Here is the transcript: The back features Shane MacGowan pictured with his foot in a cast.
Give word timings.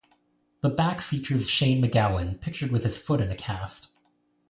The 0.61 0.69
back 0.69 0.99
features 0.99 1.47
Shane 1.47 1.79
MacGowan 1.83 2.41
pictured 2.41 2.71
with 2.71 2.85
his 2.85 2.97
foot 2.97 3.21
in 3.21 3.31
a 3.31 3.35
cast. 3.35 3.89